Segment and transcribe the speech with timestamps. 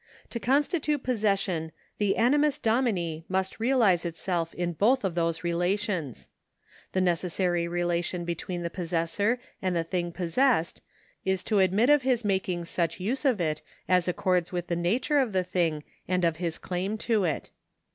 [0.31, 6.27] To constitute possession the animus domini must realise itself in both of those relations.
[6.93, 10.81] The necessary relation between the possessor and the thing possessed
[11.23, 14.65] is such as to admit of his making such use of it as accords with
[14.69, 17.51] the nature of the thing and of his claim to it.